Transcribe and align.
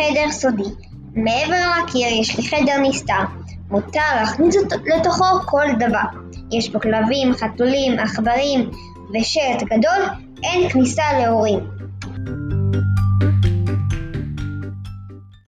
חדר 0.00 0.30
סודי. 0.30 0.70
מעבר 1.14 1.82
לקיר 1.82 2.08
יש 2.20 2.36
לי 2.38 2.48
חדר 2.48 2.78
נסתר. 2.82 3.22
מותר 3.70 4.00
להכניס 4.16 4.56
לתוכו 4.96 5.24
כל 5.46 5.66
דבר. 5.78 6.20
יש 6.52 6.70
בו 6.70 6.80
כלבים, 6.80 7.32
חתולים, 7.34 7.98
עכברים 7.98 8.70
ושלט 9.14 9.62
גדול, 9.62 10.02
אין 10.42 10.68
כניסה 10.68 11.02
להורים. 11.18 11.60